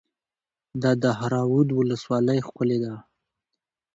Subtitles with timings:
[0.81, 2.93] د دهراوود ولسوالۍ ښکلې ده